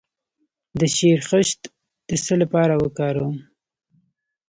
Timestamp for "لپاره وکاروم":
2.41-3.37